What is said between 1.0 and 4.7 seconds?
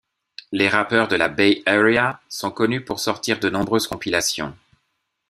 de la Bay Area sont connus pour sortir de nombreuses compilations.